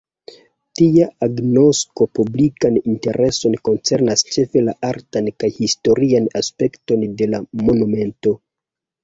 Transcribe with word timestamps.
Tia 0.77 1.03
agnosko 1.25 2.07
publikan 2.19 2.79
intereson 2.93 3.57
koncernas 3.69 4.25
ĉefe 4.37 4.65
la 4.65 4.75
artan 4.89 5.31
kaj 5.45 5.51
historian 5.59 6.31
aspekton 6.43 7.07
de 7.23 7.31
la 7.37 7.45
monumento. 7.69 8.37